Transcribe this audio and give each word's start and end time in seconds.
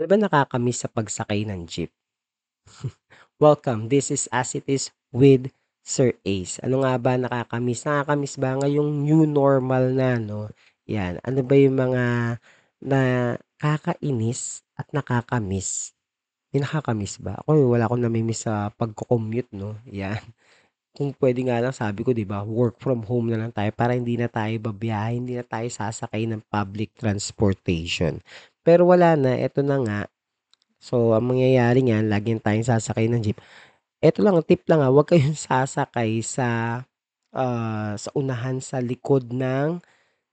Ano 0.00 0.08
ba 0.08 0.16
nakakamiss 0.16 0.80
sa 0.80 0.88
pagsakay 0.88 1.44
ng 1.44 1.68
jeep? 1.68 1.92
Welcome, 3.44 3.92
this 3.92 4.08
is 4.08 4.32
As 4.32 4.56
It 4.56 4.64
Is 4.64 4.96
with 5.12 5.52
Sir 5.84 6.16
Ace. 6.24 6.56
Ano 6.64 6.80
nga 6.80 6.96
ba 6.96 7.20
nakakamiss? 7.20 7.84
Nakakamiss 7.84 8.40
ba 8.40 8.56
ngayong 8.56 9.04
new 9.04 9.28
normal 9.28 9.92
na, 9.92 10.16
no? 10.16 10.48
Yan. 10.88 11.20
Ano 11.20 11.44
ba 11.44 11.52
yung 11.52 11.76
mga 11.76 12.04
nakakainis 12.80 14.64
at 14.72 14.88
nakakamiss? 14.96 15.92
May 16.56 16.64
nakakamiss 16.64 17.20
ba? 17.20 17.36
Ako, 17.44 17.76
wala 17.76 17.84
akong 17.84 18.00
namimiss 18.00 18.48
sa 18.48 18.72
pagko-commute, 18.72 19.52
no? 19.52 19.76
Yan. 19.84 20.24
Kung 20.96 21.12
pwede 21.20 21.44
nga 21.44 21.60
lang, 21.60 21.76
sabi 21.76 22.02
ko, 22.02 22.16
di 22.16 22.24
ba, 22.24 22.40
work 22.40 22.80
from 22.80 23.04
home 23.04 23.28
na 23.28 23.38
lang 23.38 23.52
tayo 23.52 23.68
para 23.76 23.94
hindi 23.94 24.16
na 24.16 24.32
tayo 24.32 24.56
babiyahe, 24.58 25.20
hindi 25.20 25.36
na 25.36 25.46
tayo 25.46 25.68
sasakay 25.68 26.24
ng 26.24 26.40
public 26.48 26.96
transportation. 26.96 28.18
Pero 28.66 28.88
wala 28.88 29.16
na, 29.16 29.36
eto 29.36 29.64
na 29.64 29.80
nga. 29.80 30.00
So, 30.80 31.12
ang 31.12 31.28
mangyayari 31.32 31.84
niyan, 31.84 32.08
lagi 32.08 32.36
tayong 32.40 32.64
sasakay 32.64 33.08
ng 33.08 33.20
jeep. 33.20 33.38
Eto 34.00 34.24
lang, 34.24 34.40
tip 34.44 34.64
lang 34.68 34.80
ah, 34.80 34.92
huwag 34.92 35.12
kayong 35.12 35.36
sasakay 35.48 36.24
sa 36.24 36.80
ah, 37.36 37.92
sa 37.96 38.10
unahan 38.16 38.58
sa 38.64 38.80
likod 38.80 39.32
ng 39.32 39.80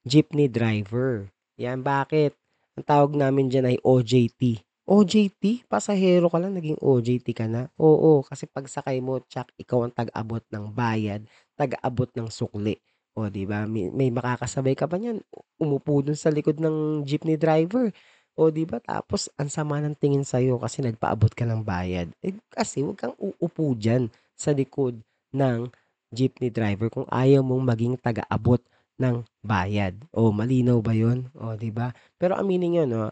jeepney 0.08 0.48
driver. 0.48 1.28
Yan, 1.60 1.84
bakit? 1.84 2.36
Ang 2.80 2.86
tawag 2.88 3.12
namin 3.18 3.52
diyan 3.52 3.76
ay 3.76 3.78
OJT. 3.84 4.64
OJT? 4.88 5.68
Pasahero 5.68 6.32
ka 6.32 6.40
lang, 6.40 6.56
naging 6.56 6.80
OJT 6.80 7.28
ka 7.36 7.44
na? 7.50 7.68
Oo, 7.76 8.24
kasi 8.24 8.48
pagsakay 8.48 9.04
mo, 9.04 9.20
tsak, 9.20 9.52
ikaw 9.60 9.84
ang 9.84 9.92
tag-abot 9.92 10.44
ng 10.48 10.72
bayad, 10.72 11.28
tag-abot 11.60 12.08
ng 12.16 12.32
sukli. 12.32 12.80
O, 13.18 13.28
di 13.28 13.44
ba? 13.50 13.66
May, 13.66 13.90
may 13.90 14.14
makakasabay 14.14 14.78
ka 14.78 14.86
pa 14.86 15.02
niyan. 15.02 15.20
Umupo 15.58 16.06
dun 16.06 16.16
sa 16.16 16.30
likod 16.30 16.62
ng 16.62 17.02
jeepney 17.04 17.36
driver. 17.36 17.90
O, 18.38 18.54
di 18.54 18.70
ba? 18.70 18.78
Tapos, 18.78 19.34
ang 19.36 19.50
sama 19.50 19.82
ng 19.82 19.98
tingin 19.98 20.22
sa'yo 20.22 20.62
kasi 20.62 20.86
nagpaabot 20.86 21.34
ka 21.34 21.44
ng 21.50 21.66
bayad. 21.66 22.14
Eh, 22.22 22.38
kasi, 22.54 22.86
huwag 22.86 23.02
kang 23.02 23.16
uupo 23.18 23.74
dyan 23.74 24.14
sa 24.38 24.54
likod 24.54 25.02
ng 25.34 25.68
jeepney 26.14 26.54
driver 26.54 26.88
kung 26.94 27.10
ayaw 27.10 27.42
mong 27.42 27.64
maging 27.66 27.96
taga-abot 27.98 28.62
ng 29.02 29.26
bayad. 29.42 29.98
O, 30.14 30.30
malinaw 30.30 30.78
ba 30.86 30.94
yun? 30.94 31.34
O, 31.34 31.58
di 31.58 31.74
ba? 31.74 31.90
Pero 32.22 32.38
aminin 32.38 32.78
nyo, 32.78 32.86
no? 32.86 33.04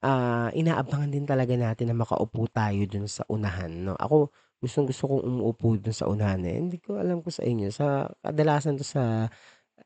ah 0.00 0.48
inaabangan 0.56 1.12
din 1.12 1.28
talaga 1.28 1.52
natin 1.60 1.92
na 1.92 1.96
makaupo 1.96 2.48
tayo 2.48 2.80
dun 2.88 3.04
sa 3.04 3.20
unahan, 3.28 3.68
no? 3.84 3.92
Ako, 4.00 4.32
gustong 4.60 4.88
gusto 4.88 5.04
kong 5.08 5.24
umuupo 5.28 5.76
dun 5.76 5.92
sa 5.92 6.08
unahan 6.08 6.40
eh. 6.48 6.56
Hindi 6.56 6.80
ko 6.80 6.96
alam 6.96 7.20
ko 7.20 7.28
sa 7.28 7.44
inyo. 7.44 7.68
Sa 7.72 8.08
kadalasan 8.24 8.80
to 8.80 8.84
sa 8.84 9.28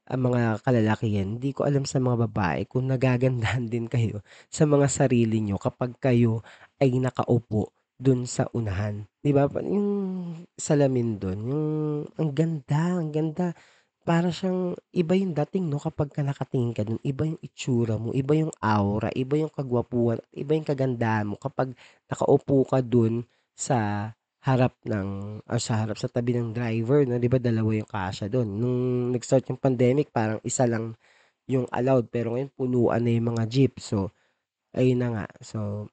ang 0.05 0.21
mga 0.21 0.61
kalalakihan, 0.61 1.37
hindi 1.37 1.57
ko 1.57 1.65
alam 1.65 1.89
sa 1.89 1.97
mga 1.97 2.29
babae 2.29 2.69
kung 2.69 2.89
nagagandahan 2.93 3.65
din 3.73 3.89
kayo 3.89 4.21
sa 4.53 4.69
mga 4.69 4.87
sarili 4.93 5.41
nyo 5.41 5.57
kapag 5.57 5.97
kayo 5.97 6.45
ay 6.81 6.93
nakaupo 7.01 7.73
dun 7.97 8.29
sa 8.29 8.45
unahan. 8.53 9.07
'Di 9.23 9.31
ba? 9.33 9.49
Yung 9.65 9.89
salamin 10.59 11.17
dun, 11.17 11.39
yung 11.49 11.67
ang 12.21 12.31
ganda, 12.37 13.01
ang 13.01 13.11
ganda. 13.15 13.57
Para 14.05 14.29
siyang 14.29 14.77
iba 14.93 15.17
yung 15.17 15.33
dating 15.33 15.73
'no 15.73 15.81
kapag 15.81 16.13
ka 16.13 16.21
nakatingin 16.21 16.77
ka 16.77 16.85
dun, 16.85 17.01
iba 17.01 17.25
yung 17.25 17.41
itsura 17.41 17.97
mo, 17.97 18.13
iba 18.13 18.37
yung 18.37 18.53
aura, 18.61 19.09
iba 19.17 19.41
yung 19.41 19.49
kagwapuhan, 19.49 20.21
iba 20.37 20.53
yung 20.53 20.69
kagandahan 20.69 21.25
mo 21.25 21.41
kapag 21.41 21.73
nakaupo 22.11 22.69
ka 22.69 22.85
dun 22.85 23.25
sa 23.57 24.13
harap 24.45 24.77
ng 24.84 25.41
or 25.48 25.59
sa 25.61 25.81
harap 25.84 25.97
sa 25.97 26.09
tabi 26.12 26.37
ng 26.37 26.53
driver 26.53 27.00
'no, 27.09 27.17
'di 27.17 27.28
ba 27.33 27.41
dalawa 27.41 27.70
yung 27.81 27.89
kasya 27.89 28.27
dun. 28.28 28.48
Nung 28.61 28.78
nag-start 29.17 29.48
yung 29.51 29.61
pandemic 29.61 30.12
parang 30.12 30.41
isa 30.45 30.69
lang 30.69 30.95
yung 31.48 31.67
allowed 31.73 32.09
pero 32.12 32.34
ngayon 32.36 32.53
punuan 32.56 33.03
na 33.05 33.12
yung 33.17 33.28
mga 33.36 33.45
jeep. 33.48 33.75
So, 33.81 34.12
ayun 34.77 35.01
na 35.03 35.09
nga. 35.14 35.27
So, 35.45 35.89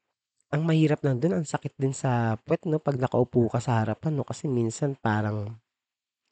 ang 0.54 0.64
mahirap 0.68 1.02
lang 1.06 1.20
dun 1.24 1.36
ang 1.42 1.48
sakit 1.48 1.76
din 1.80 1.94
sa 1.96 2.38
puwet 2.46 2.64
'no 2.70 2.80
'pag 2.84 2.98
nakaupo 3.02 3.48
ka 3.52 3.60
sa 3.64 3.84
harapan 3.84 4.14
'no, 4.20 4.26
kasi 4.28 4.48
minsan 4.52 4.96
parang 5.00 5.60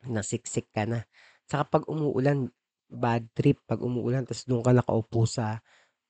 nasiksik 0.08 0.72
ka 0.76 0.84
na. 0.88 1.04
Tsaka 1.48 1.64
'pag 1.72 1.84
umuulan, 1.92 2.50
bad 2.90 3.28
trip 3.38 3.60
'pag 3.68 3.82
umuulan 3.84 4.24
ta's 4.28 4.44
dun 4.48 4.64
ka 4.66 4.72
nakaupo 4.76 5.26
sa 5.30 5.60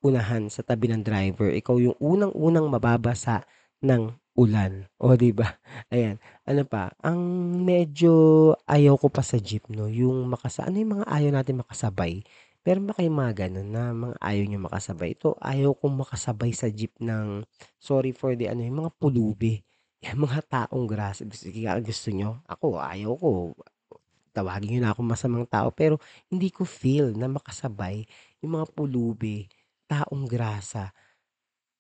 unahan, 0.06 0.48
sa 0.52 0.62
tabi 0.66 0.90
ng 0.92 1.04
driver. 1.06 1.50
Ikaw 1.54 1.76
yung 1.82 1.98
unang-unang 2.02 2.68
mababasa 2.72 3.44
ng 3.84 4.04
ulan, 4.40 4.88
oh, 5.04 5.16
'di 5.20 5.32
ba? 5.36 5.60
Ayan, 5.94 6.20
ano 6.48 6.64
pa, 6.68 6.92
ang 7.04 7.20
medyo 7.68 8.12
ayaw 8.70 8.96
ko 9.00 9.08
pa 9.12 9.22
sa 9.26 9.36
jeep 9.42 9.68
'no, 9.72 9.88
yung 9.92 10.28
makasa 10.32 10.64
ano 10.68 10.80
yung 10.80 10.94
mga 11.02 11.08
ayaw 11.12 11.32
natin 11.36 11.60
makasabay? 11.64 12.24
Meron 12.68 12.88
ba 12.92 12.94
kayong 13.00 13.18
mga 13.24 13.34
gano'n 13.48 13.68
na 13.72 13.84
mga 13.96 14.16
ayaw 14.20 14.44
niyong 14.46 14.66
makasabay? 14.68 15.10
Ito, 15.16 15.36
ayaw 15.40 15.72
kong 15.80 15.96
makasabay 16.06 16.52
sa 16.52 16.68
jeep 16.72 16.92
ng 17.00 17.44
sorry 17.80 18.12
for 18.12 18.36
the 18.36 18.48
ano, 18.52 18.62
yung 18.68 18.84
mga 18.88 18.92
pulubi, 19.00 19.64
yung 20.06 20.28
mga 20.28 20.40
taong 20.48 20.86
grasp 20.88 21.28
gusto 21.32 21.48
kaya 21.52 21.80
gusto 21.84 22.08
niyo? 22.12 22.40
Ako 22.48 22.80
ayaw 22.80 23.14
ko, 23.20 23.30
tawagin 24.36 24.78
niyo 24.78 24.82
na 24.86 24.92
akong 24.94 25.10
masamang 25.10 25.46
tao, 25.50 25.74
pero 25.74 25.98
hindi 26.30 26.50
ko 26.54 26.64
feel 26.68 27.12
na 27.18 27.28
makasabay 27.32 28.06
yung 28.44 28.62
mga 28.62 28.68
pulubi, 28.78 29.50
taong 29.90 30.26
grasa. 30.30 30.94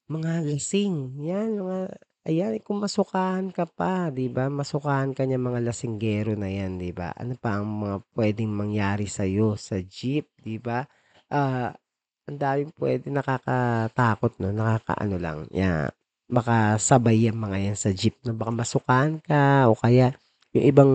Mga 0.09 0.41
lasing, 0.41 1.21
'yan 1.21 1.61
mga 1.61 1.79
ayan 2.25 2.57
kung 2.65 2.81
masukahan 2.81 3.53
ka 3.53 3.69
pa, 3.69 4.09
'di 4.09 4.25
ba? 4.33 4.49
Masukahan 4.49 5.13
ka 5.13 5.21
niyang 5.21 5.53
mga 5.53 5.61
lasinggero 5.69 6.33
na 6.33 6.49
'yan, 6.49 6.81
'di 6.81 6.89
ba? 6.97 7.13
Ano 7.13 7.37
pa 7.37 7.61
ang 7.61 7.69
mga 7.69 7.97
puwedeng 8.17 8.49
mangyari 8.49 9.05
sa'yo 9.05 9.53
sa 9.53 9.77
jeep, 9.77 10.25
'di 10.41 10.57
ba? 10.57 10.81
Ah, 11.29 11.77
ang 12.25 12.37
daming 12.41 12.73
puwedeng 12.73 13.21
nakakatakot 13.21 14.33
'no, 14.41 14.49
nakakaano 14.49 15.15
lang, 15.21 15.39
ya 15.53 15.93
baka 16.29 16.81
sabay 16.81 17.29
yang 17.29 17.37
mga 17.37 17.57
'yan 17.69 17.77
sa 17.77 17.93
jeep 17.93 18.17
na 18.25 18.33
baka 18.33 18.49
masukahan 18.53 19.21
ka 19.21 19.69
o 19.69 19.77
kaya 19.77 20.13
yung 20.57 20.65
ibang 20.65 20.93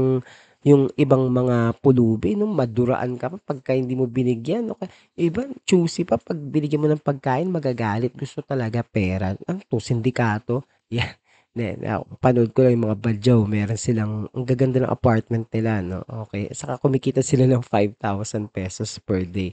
yung 0.65 0.89
ibang 0.97 1.29
mga 1.29 1.77
pulubi 1.85 2.35
'no, 2.37 2.49
maduraan 2.49 3.21
ka 3.21 3.29
pa 3.33 3.39
pagka 3.53 3.77
hindi 3.77 3.93
mo 3.97 4.09
binigyan 4.09 4.73
o 4.73 4.77
kaya 4.81 4.91
yung 5.21 5.27
iba 5.31 5.43
choosy 5.69 6.03
pa 6.09 6.17
'pag 6.17 6.41
binigyan 6.41 6.81
mo 6.83 6.89
ng 6.91 7.05
pagkain 7.05 7.49
magagalit, 7.53 8.13
gusto 8.17 8.41
talaga 8.41 8.81
pera. 8.85 9.37
Ano 9.45 9.61
'to, 9.69 9.77
sindikato? 9.79 10.65
'Yan, 10.95 11.13
hindi, 11.55 11.85
napanood 11.85 12.51
ko 12.57 12.65
lang 12.67 12.73
yung 12.81 12.87
mga 12.91 12.99
badyaw 13.01 13.41
meron 13.47 13.79
silang 13.79 14.13
ang 14.33 14.45
gaganda 14.49 14.81
ng 14.83 14.91
apartment 14.93 15.47
nila 15.53 15.85
'no, 15.85 16.01
okey. 16.29 16.51
Saka 16.57 16.81
kumikita 16.81 17.21
sila 17.21 17.45
ng 17.47 17.63
₱5,000 17.65 18.97
per 19.05 19.23
day. 19.29 19.53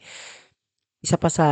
Isa 1.01 1.17
pa 1.17 1.33
sa 1.33 1.47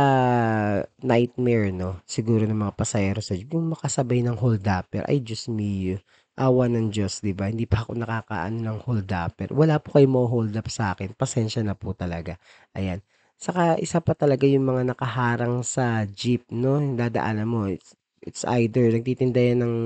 nightmare 1.02 1.74
'no, 1.74 1.98
siguro 2.06 2.46
ng 2.46 2.54
mga 2.54 2.74
pasahero 2.78 3.18
sa 3.18 3.34
yung 3.34 3.74
makasabay 3.74 4.22
ng 4.22 4.38
holdupper. 4.38 5.02
Ay 5.10 5.18
Diyos 5.22 5.50
mio, 5.50 5.98
awa 6.38 6.66
ng 6.70 6.90
Diyos 6.94 7.20
'di 7.22 7.32
ba? 7.34 7.50
Hindi 7.50 7.66
pa 7.66 7.82
ako 7.84 7.98
nakakaano 7.98 8.58
ng 8.62 8.78
holdupper. 8.86 9.50
Wala 9.54 9.78
po 9.82 9.96
kayong 9.98 10.14
maho-hold 10.14 10.54
up 10.56 10.68
sa'kin, 10.70 11.14
pasensya 11.18 11.62
na 11.66 11.74
po 11.78 11.92
talaga, 11.96 12.38
ayan. 12.76 13.00
Saka 13.40 13.80
isa 13.80 13.98
pa 14.04 14.12
talaga 14.14 14.44
yung 14.46 14.68
mga 14.68 14.82
nakaharang 14.94 15.64
sa 15.64 16.04
jeep 16.06 16.44
'no, 16.52 16.78
dadaanan 16.94 17.48
mo, 17.48 17.66
it's 17.66 17.96
it's 18.22 18.44
either 18.46 18.86
nagtitinda 18.92 19.40
yan 19.40 19.60
ng 19.64 19.76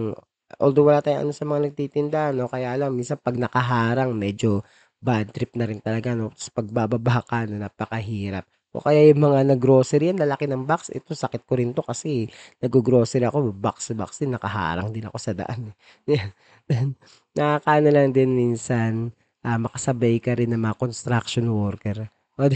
although 0.61 0.87
wala 0.91 1.01
tayong 1.03 1.31
ano 1.31 1.33
sa 1.35 1.47
mga 1.49 1.61
nagtitinda 1.71 2.21
'no, 2.35 2.51
kaya 2.51 2.75
lang 2.79 2.93
minsan 2.99 3.19
'pag 3.23 3.39
nakaharang 3.39 4.13
medyo 4.15 4.61
bad 5.05 5.31
trip 5.35 5.55
na 5.57 5.67
rin 5.71 5.79
talaga 5.83 6.13
'no, 6.19 6.31
ta's 6.35 6.51
'pag 6.51 6.67
bababa 6.71 7.23
ka 7.25 7.47
'no, 7.47 7.57
napakahirap. 7.63 8.45
O 8.75 8.83
kaya 8.83 9.07
yung 9.07 9.23
mga 9.31 9.47
nag-grocery, 9.55 10.11
ang 10.11 10.19
lalaki 10.19 10.51
ng 10.51 10.67
box, 10.67 10.91
ito 10.91 11.15
sakit 11.15 11.47
ko 11.47 11.55
rin 11.55 11.71
'to 11.71 11.87
kasi 11.87 12.27
naggo-grocery 12.59 13.23
ako, 13.31 13.55
box-box 13.55 14.19
din, 14.27 14.35
nakaharang 14.35 14.91
din 14.91 15.07
ako 15.07 15.19
sa 15.23 15.31
daan, 15.31 15.71
eh. 15.71 15.75
Then, 16.11 16.29
nakakaano 17.39 17.89
lang 17.95 18.11
din 18.11 18.35
minsan, 18.35 19.15
ah, 19.47 19.63
makasabay 19.63 20.19
ka 20.19 20.35
rin 20.35 20.51
ng 20.51 20.59
mga 20.59 20.75
construction 20.83 21.47
worker. 21.55 22.11
O 22.35 22.51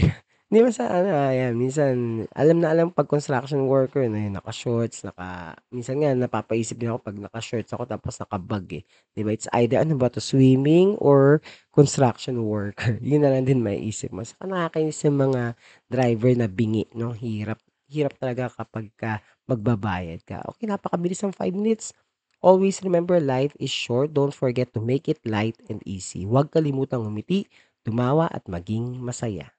Hindi 0.49 0.65
naman 0.65 0.73
sa 0.73 0.89
ano, 0.89 1.09
ah, 1.13 1.29
ayan 1.29 1.53
minsan 1.53 2.25
alam 2.33 2.57
na 2.57 2.73
alam 2.73 2.89
'pag 2.89 3.05
construction 3.05 3.69
worker 3.69 4.01
na 4.09 4.17
yun 4.17 4.33
naka-shorts, 4.33 5.05
naka 5.05 5.53
minsan 5.69 6.01
nga 6.01 6.09
napapaisip 6.17 6.73
din 6.81 6.89
ako 6.89 7.05
'pag 7.05 7.17
naka-shorts 7.21 7.69
ako 7.69 7.85
tapos 7.85 8.17
naka-bag, 8.17 8.81
eh, 8.81 8.83
'di 9.13 9.21
ba? 9.21 9.29
It's 9.29 9.45
either 9.53 9.77
ano 9.77 9.93
ba 9.93 10.09
'to, 10.09 10.17
swimming 10.17 10.97
or 10.97 11.37
construction 11.69 12.41
worker. 12.49 12.97
Yun 13.05 13.21
na 13.21 13.37
lang 13.37 13.45
din 13.45 13.61
maiisip 13.61 14.09
mo. 14.09 14.25
Saka 14.25 14.49
nakakainis 14.49 14.97
yung 15.05 15.21
mga 15.21 15.53
driver 15.85 16.33
na 16.33 16.49
bingi 16.49 16.89
'no, 16.97 17.13
hirap 17.13 17.61
hirap 17.85 18.17
talaga 18.17 18.49
kapagka 18.49 19.21
magbabayad 19.45 20.25
ka. 20.25 20.41
Okey, 20.49 20.65
napakabilis 20.65 21.21
ng 21.21 21.33
5 21.37 21.53
minutes. 21.53 21.93
Always 22.41 22.81
remember 22.81 23.21
life 23.21 23.53
is 23.61 23.69
short, 23.69 24.17
don't 24.17 24.33
forget 24.33 24.73
to 24.73 24.81
make 24.81 25.05
it 25.05 25.21
light 25.29 25.61
and 25.69 25.77
easy. 25.85 26.25
Huwag 26.25 26.49
kalimutang 26.49 27.05
ngumiti, 27.05 27.45
tumawa 27.85 28.25
at 28.33 28.49
maging 28.49 28.97
masaya. 28.97 29.53